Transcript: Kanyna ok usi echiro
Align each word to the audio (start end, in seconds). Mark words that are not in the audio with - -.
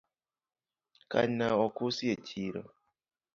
Kanyna 1.11 1.47
ok 1.65 1.75
usi 1.87 2.05
echiro 2.15 2.63